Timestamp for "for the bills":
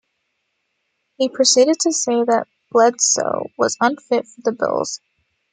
4.27-4.99